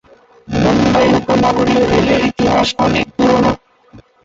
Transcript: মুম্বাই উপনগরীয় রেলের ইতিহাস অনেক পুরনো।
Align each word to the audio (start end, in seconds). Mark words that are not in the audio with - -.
মুম্বাই 0.47 1.07
উপনগরীয় 1.19 1.83
রেলের 1.91 2.21
ইতিহাস 2.29 2.67
অনেক 2.85 3.05
পুরনো। 3.15 3.51